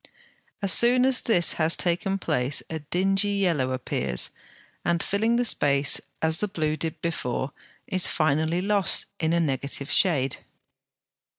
As 0.63 0.73
soon 0.73 1.05
as 1.05 1.21
this 1.21 1.53
has 1.61 1.77
taken 1.77 2.17
place 2.17 2.63
a 2.71 2.79
dingy 2.79 3.33
yellow 3.33 3.71
appears, 3.71 4.31
and, 4.83 5.03
filling 5.03 5.35
the 5.35 5.45
space 5.45 6.01
as 6.23 6.39
the 6.39 6.47
blue 6.47 6.75
did 6.75 6.99
before, 7.03 7.51
is 7.85 8.07
finally 8.07 8.63
lost 8.63 9.05
in 9.19 9.31
a 9.31 9.39
negative 9.39 9.91
shade. 9.91 10.37